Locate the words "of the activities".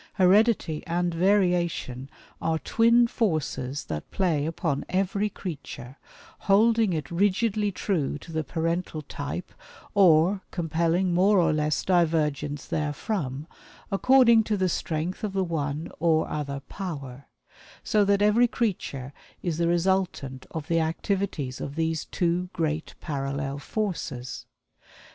20.49-21.61